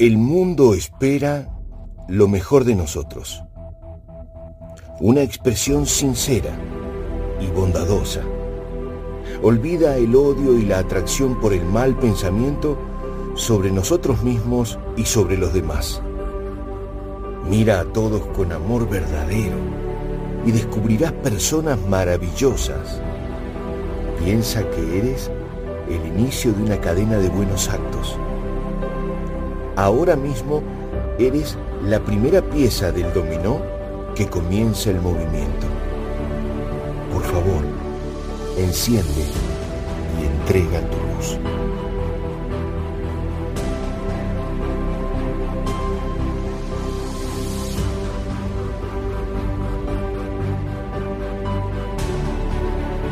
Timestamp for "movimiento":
35.00-35.66